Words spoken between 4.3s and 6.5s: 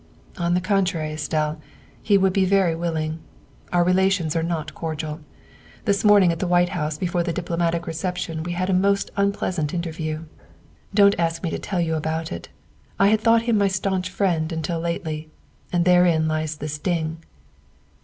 are not cordial. This morning at the